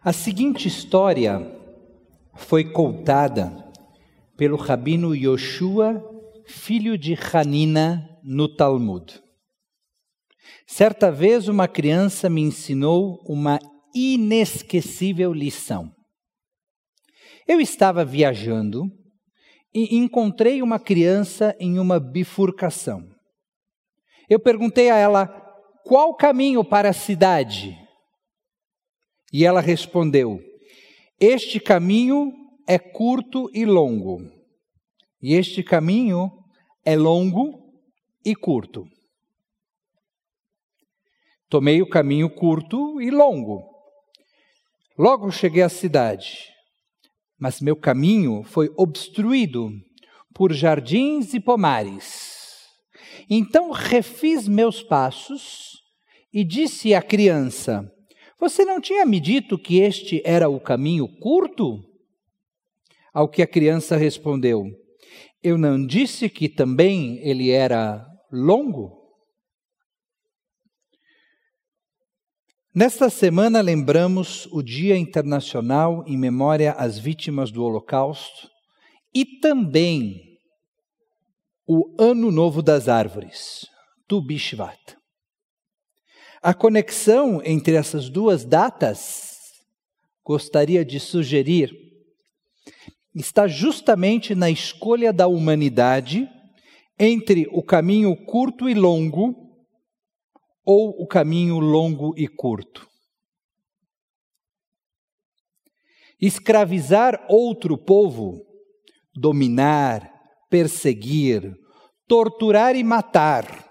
A 0.00 0.12
seguinte 0.12 0.68
história 0.68 1.40
foi 2.36 2.70
contada 2.70 3.52
pelo 4.36 4.56
rabino 4.56 5.12
Yoshua, 5.12 6.00
filho 6.46 6.96
de 6.96 7.14
Hanina, 7.14 8.08
no 8.22 8.48
Talmud. 8.48 9.20
Certa 10.68 11.10
vez 11.10 11.48
uma 11.48 11.66
criança 11.66 12.30
me 12.30 12.42
ensinou 12.42 13.20
uma 13.26 13.58
inesquecível 13.92 15.32
lição. 15.32 15.92
Eu 17.46 17.60
estava 17.60 18.04
viajando 18.04 18.84
e 19.74 19.96
encontrei 19.96 20.62
uma 20.62 20.78
criança 20.78 21.56
em 21.58 21.80
uma 21.80 21.98
bifurcação. 21.98 23.02
Eu 24.30 24.38
perguntei 24.38 24.90
a 24.90 24.96
ela 24.96 25.26
qual 25.84 26.14
caminho 26.14 26.62
para 26.62 26.90
a 26.90 26.92
cidade. 26.92 27.87
E 29.32 29.44
ela 29.44 29.60
respondeu: 29.60 30.40
Este 31.20 31.60
caminho 31.60 32.32
é 32.66 32.78
curto 32.78 33.50
e 33.52 33.64
longo, 33.64 34.18
e 35.20 35.34
este 35.34 35.62
caminho 35.62 36.30
é 36.84 36.96
longo 36.96 37.72
e 38.24 38.34
curto. 38.34 38.86
Tomei 41.48 41.80
o 41.80 41.88
caminho 41.88 42.28
curto 42.28 43.00
e 43.00 43.10
longo. 43.10 43.64
Logo 44.98 45.30
cheguei 45.30 45.62
à 45.62 45.68
cidade, 45.68 46.52
mas 47.38 47.60
meu 47.60 47.76
caminho 47.76 48.42
foi 48.42 48.70
obstruído 48.76 49.70
por 50.34 50.52
jardins 50.52 51.34
e 51.34 51.40
pomares. 51.40 52.66
Então 53.30 53.70
refiz 53.70 54.46
meus 54.46 54.82
passos 54.82 55.82
e 56.32 56.44
disse 56.44 56.94
à 56.94 57.02
criança: 57.02 57.90
Você 58.38 58.64
não 58.64 58.80
tinha 58.80 59.04
me 59.04 59.18
dito 59.18 59.58
que 59.58 59.80
este 59.80 60.22
era 60.24 60.48
o 60.48 60.60
caminho 60.60 61.08
curto? 61.18 61.84
Ao 63.12 63.28
que 63.28 63.42
a 63.42 63.46
criança 63.46 63.96
respondeu: 63.96 64.64
Eu 65.42 65.58
não 65.58 65.84
disse 65.84 66.28
que 66.28 66.48
também 66.48 67.18
ele 67.18 67.50
era 67.50 68.06
longo? 68.30 68.96
Nesta 72.72 73.10
semana 73.10 73.60
lembramos 73.60 74.46
o 74.52 74.62
Dia 74.62 74.96
Internacional 74.96 76.04
em 76.06 76.16
memória 76.16 76.72
às 76.72 76.96
vítimas 76.96 77.50
do 77.50 77.64
Holocausto 77.64 78.48
e 79.12 79.24
também 79.40 80.38
o 81.66 81.96
Ano 82.00 82.30
Novo 82.30 82.62
das 82.62 82.88
Árvores, 82.88 83.66
Tu 84.06 84.20
Bishvat. 84.22 84.97
A 86.40 86.54
conexão 86.54 87.42
entre 87.44 87.74
essas 87.74 88.08
duas 88.08 88.44
datas, 88.44 89.36
gostaria 90.24 90.84
de 90.84 91.00
sugerir, 91.00 91.74
está 93.12 93.48
justamente 93.48 94.36
na 94.36 94.48
escolha 94.48 95.12
da 95.12 95.26
humanidade 95.26 96.28
entre 96.96 97.48
o 97.50 97.60
caminho 97.60 98.14
curto 98.24 98.68
e 98.68 98.74
longo 98.74 99.34
ou 100.64 101.02
o 101.02 101.08
caminho 101.08 101.58
longo 101.58 102.14
e 102.16 102.28
curto? 102.28 102.86
Escravizar 106.20 107.26
outro 107.28 107.76
povo, 107.76 108.44
dominar, 109.12 110.12
perseguir, 110.48 111.56
torturar 112.06 112.76
e 112.76 112.84
matar, 112.84 113.67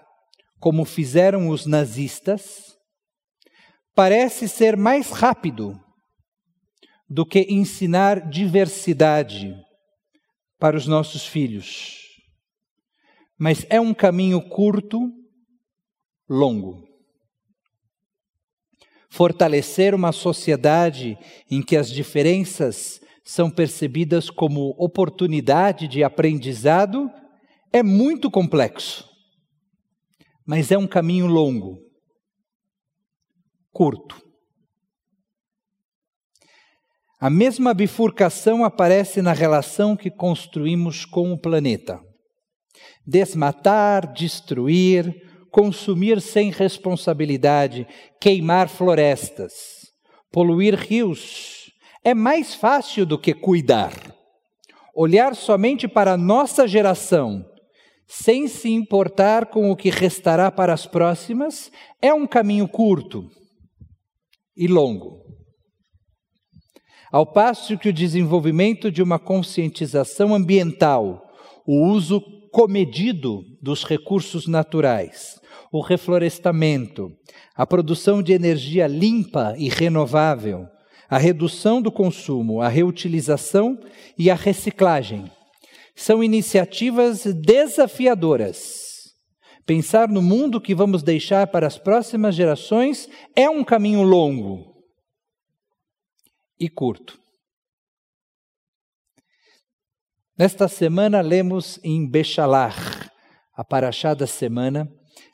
como 0.58 0.84
fizeram 0.84 1.48
os 1.48 1.66
nazistas, 1.66 2.76
parece 3.94 4.48
ser 4.48 4.76
mais 4.76 5.10
rápido 5.10 5.78
do 7.08 7.24
que 7.24 7.46
ensinar 7.48 8.28
diversidade 8.28 9.54
para 10.58 10.76
os 10.76 10.86
nossos 10.86 11.26
filhos. 11.26 12.06
Mas 13.38 13.64
é 13.70 13.80
um 13.80 13.94
caminho 13.94 14.40
curto, 14.48 15.00
longo 16.28 16.88
fortalecer 19.08 19.94
uma 19.94 20.12
sociedade 20.12 21.18
em 21.50 21.62
que 21.62 21.76
as 21.76 21.90
diferenças 21.90 23.00
são 23.24 23.50
percebidas 23.50 24.30
como 24.30 24.74
oportunidade 24.78 25.88
de 25.88 26.02
aprendizado 26.04 27.10
é 27.72 27.82
muito 27.82 28.30
complexo. 28.30 29.08
Mas 30.48 30.72
é 30.72 30.78
um 30.78 30.86
caminho 30.86 31.26
longo, 31.26 31.78
curto. 33.70 34.18
A 37.20 37.28
mesma 37.28 37.74
bifurcação 37.74 38.64
aparece 38.64 39.20
na 39.20 39.34
relação 39.34 39.94
que 39.94 40.10
construímos 40.10 41.04
com 41.04 41.34
o 41.34 41.38
planeta. 41.38 42.00
Desmatar, 43.06 44.10
destruir, 44.10 45.14
consumir 45.50 46.18
sem 46.22 46.50
responsabilidade, 46.50 47.86
queimar 48.18 48.70
florestas, 48.70 49.52
poluir 50.32 50.74
rios, 50.74 51.70
é 52.02 52.14
mais 52.14 52.54
fácil 52.54 53.04
do 53.04 53.18
que 53.18 53.34
cuidar. 53.34 53.92
Olhar 54.96 55.36
somente 55.36 55.86
para 55.86 56.14
a 56.14 56.16
nossa 56.16 56.66
geração, 56.66 57.44
sem 58.08 58.48
se 58.48 58.70
importar 58.70 59.46
com 59.46 59.70
o 59.70 59.76
que 59.76 59.90
restará 59.90 60.50
para 60.50 60.72
as 60.72 60.86
próximas, 60.86 61.70
é 62.00 62.12
um 62.12 62.26
caminho 62.26 62.66
curto 62.66 63.28
e 64.56 64.66
longo. 64.66 65.22
Ao 67.12 67.26
passo 67.26 67.78
que 67.78 67.88
o 67.88 67.92
desenvolvimento 67.92 68.90
de 68.90 69.02
uma 69.02 69.18
conscientização 69.18 70.34
ambiental, 70.34 71.22
o 71.66 71.86
uso 71.86 72.20
comedido 72.50 73.42
dos 73.62 73.84
recursos 73.84 74.46
naturais, 74.46 75.38
o 75.70 75.82
reflorestamento, 75.82 77.12
a 77.54 77.66
produção 77.66 78.22
de 78.22 78.32
energia 78.32 78.86
limpa 78.86 79.54
e 79.58 79.68
renovável, 79.68 80.66
a 81.10 81.18
redução 81.18 81.80
do 81.80 81.92
consumo, 81.92 82.60
a 82.60 82.68
reutilização 82.68 83.78
e 84.18 84.30
a 84.30 84.34
reciclagem. 84.34 85.30
São 85.98 86.22
iniciativas 86.22 87.24
desafiadoras. 87.24 89.16
Pensar 89.66 90.08
no 90.08 90.22
mundo 90.22 90.60
que 90.60 90.72
vamos 90.72 91.02
deixar 91.02 91.48
para 91.48 91.66
as 91.66 91.76
próximas 91.76 92.36
gerações 92.36 93.08
é 93.34 93.50
um 93.50 93.64
caminho 93.64 94.02
longo 94.02 94.80
e 96.58 96.68
curto. 96.68 97.18
Nesta 100.38 100.68
semana 100.68 101.20
lemos 101.20 101.80
em 101.82 102.08
Bechalach, 102.08 103.10
a 103.52 103.64
paraxá 103.64 104.14
da 104.14 104.28
semana, 104.28 104.88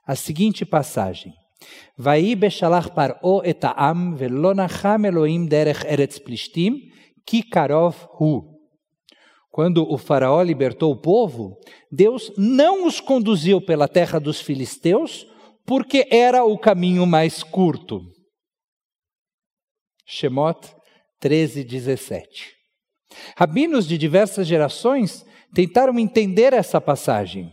a 0.07 0.17
seguinte 0.17 0.65
passagem. 0.65 1.35
Vai 1.95 2.35
Bechalach 2.35 2.89
par 2.95 3.21
etaam 3.45 4.17
velonacham 4.17 5.05
Elohim 5.05 5.45
derech 5.45 5.85
eretz 5.85 6.19
plishtim 6.19 6.91
ki 7.27 7.43
karov 7.43 8.09
hu. 8.19 8.54
Quando 9.55 9.89
o 9.89 9.97
faraó 9.97 10.43
libertou 10.43 10.91
o 10.91 11.01
povo, 11.01 11.57
Deus 11.89 12.33
não 12.37 12.89
os 12.89 12.99
conduziu 12.99 13.65
pela 13.65 13.87
terra 13.87 14.19
dos 14.19 14.41
filisteus, 14.41 15.29
porque 15.65 16.09
era 16.11 16.45
o 16.45 16.59
caminho 16.59 17.07
mais 17.07 17.45
curto. 17.45 18.01
Shemot 20.05 20.59
13, 21.21 21.63
17. 21.63 22.53
Rabinos 23.37 23.87
de 23.87 23.97
diversas 23.97 24.49
gerações 24.49 25.25
tentaram 25.55 26.01
entender 26.01 26.53
essa 26.53 26.81
passagem. 26.81 27.53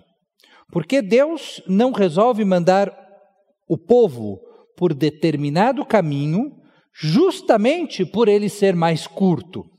Por 0.71 0.87
que 0.87 1.03
Deus 1.03 1.61
não 1.67 1.91
resolve 1.91 2.43
mandar 2.43 2.91
o 3.69 3.77
povo 3.77 4.39
por 4.75 4.95
determinado 4.95 5.85
caminho, 5.85 6.51
justamente 6.95 8.03
por 8.03 8.27
ele 8.27 8.49
ser 8.49 8.75
mais 8.75 9.05
curto? 9.05 9.69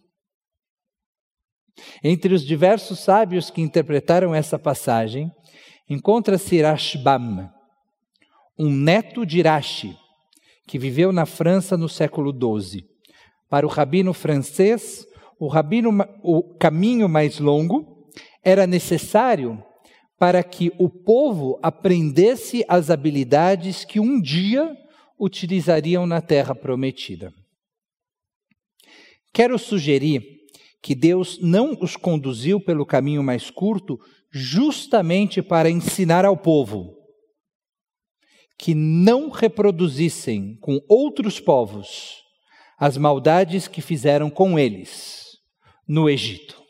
Entre 2.02 2.34
os 2.34 2.44
diversos 2.44 3.00
sábios 3.00 3.50
que 3.50 3.60
interpretaram 3.60 4.34
essa 4.34 4.58
passagem, 4.58 5.30
encontra-se 5.88 6.60
Rashbam, 6.60 7.50
um 8.58 8.70
neto 8.70 9.26
de 9.26 9.42
Rashi, 9.42 9.96
que 10.66 10.78
viveu 10.78 11.12
na 11.12 11.26
França 11.26 11.76
no 11.76 11.88
século 11.88 12.32
XII. 12.32 12.84
Para 13.48 13.66
o 13.66 13.68
rabino 13.68 14.14
francês, 14.14 15.06
o, 15.38 15.48
rabino, 15.48 15.90
o 16.22 16.42
caminho 16.58 17.08
mais 17.08 17.38
longo 17.38 18.08
era 18.44 18.66
necessário 18.66 19.62
para 20.18 20.42
que 20.42 20.72
o 20.78 20.88
povo 20.88 21.58
aprendesse 21.62 22.64
as 22.68 22.90
habilidades 22.90 23.84
que 23.84 23.98
um 23.98 24.20
dia 24.20 24.76
utilizariam 25.18 26.06
na 26.06 26.20
terra 26.20 26.54
prometida. 26.54 27.32
Quero 29.32 29.58
sugerir 29.58 30.41
que 30.82 30.94
Deus 30.96 31.38
não 31.40 31.78
os 31.80 31.96
conduziu 31.96 32.60
pelo 32.60 32.84
caminho 32.84 33.22
mais 33.22 33.50
curto 33.50 34.00
justamente 34.30 35.40
para 35.40 35.70
ensinar 35.70 36.24
ao 36.24 36.36
povo 36.36 37.00
que 38.58 38.74
não 38.74 39.28
reproduzissem 39.28 40.56
com 40.60 40.80
outros 40.88 41.40
povos 41.40 42.22
as 42.78 42.96
maldades 42.96 43.66
que 43.66 43.80
fizeram 43.80 44.30
com 44.30 44.56
eles 44.58 45.38
no 45.86 46.08
Egito. 46.08 46.62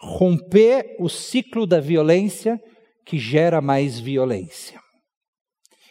Romper 0.00 0.96
o 0.98 1.08
ciclo 1.08 1.66
da 1.66 1.80
violência 1.80 2.58
que 3.04 3.18
gera 3.18 3.60
mais 3.60 3.98
violência. 3.98 4.80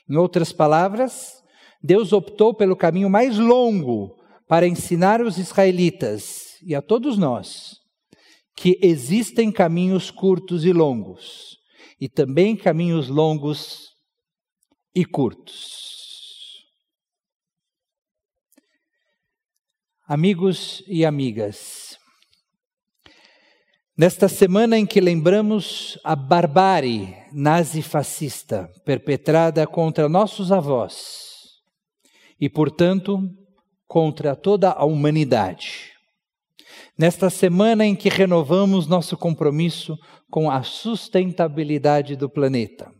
Em 0.09 0.15
outras 0.15 0.51
palavras, 0.51 1.43
Deus 1.83 2.13
optou 2.13 2.53
pelo 2.53 2.75
caminho 2.75 3.09
mais 3.09 3.37
longo 3.37 4.16
para 4.47 4.67
ensinar 4.67 5.21
os 5.21 5.37
israelitas 5.37 6.57
e 6.63 6.73
a 6.73 6.81
todos 6.81 7.17
nós 7.17 7.81
que 8.55 8.79
existem 8.81 9.51
caminhos 9.51 10.09
curtos 10.09 10.65
e 10.65 10.73
longos, 10.73 11.59
e 12.01 12.09
também 12.09 12.55
caminhos 12.55 13.07
longos 13.07 13.91
e 14.95 15.05
curtos. 15.05 16.65
Amigos 20.07 20.83
e 20.87 21.05
amigas, 21.05 21.99
nesta 23.95 24.27
semana 24.27 24.77
em 24.77 24.85
que 24.85 25.01
lembramos 25.01 25.99
a 26.03 26.15
barbárie 26.15 27.15
nazi-fascista 27.31 28.71
perpetrada 28.85 29.67
contra 29.67 30.09
nossos 30.09 30.51
avós 30.51 31.59
e, 32.39 32.49
portanto, 32.49 33.21
contra 33.87 34.35
toda 34.35 34.71
a 34.71 34.83
humanidade, 34.85 35.93
nesta 36.97 37.29
semana 37.29 37.85
em 37.85 37.95
que 37.95 38.09
renovamos 38.09 38.87
nosso 38.87 39.15
compromisso 39.15 39.97
com 40.29 40.51
a 40.51 40.61
sustentabilidade 40.63 42.15
do 42.15 42.29
planeta, 42.29 42.91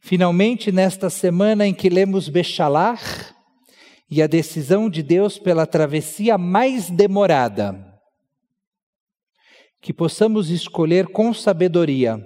finalmente 0.00 0.70
nesta 0.70 1.08
semana 1.08 1.66
em 1.66 1.72
que 1.72 1.88
lemos 1.88 2.28
Bechalar, 2.28 3.34
e 4.10 4.22
a 4.22 4.26
decisão 4.26 4.88
de 4.88 5.02
Deus 5.02 5.38
pela 5.38 5.66
travessia 5.66 6.38
mais 6.38 6.90
demorada. 6.90 7.84
Que 9.80 9.92
possamos 9.92 10.50
escolher 10.50 11.08
com 11.08 11.32
sabedoria 11.34 12.24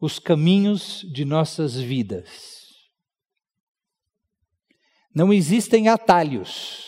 os 0.00 0.18
caminhos 0.18 1.06
de 1.12 1.24
nossas 1.24 1.76
vidas. 1.76 2.65
Não 5.16 5.32
existem 5.32 5.88
atalhos 5.88 6.84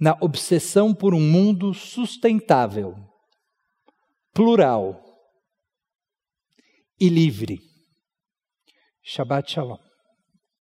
na 0.00 0.16
obsessão 0.18 0.94
por 0.94 1.12
um 1.12 1.20
mundo 1.20 1.74
sustentável, 1.74 2.94
plural 4.32 4.98
e 6.98 7.10
livre. 7.10 7.60
Shabbat 9.02 9.52
Shalom. 9.52 9.89